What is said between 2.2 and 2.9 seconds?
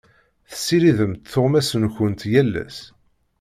yal ass.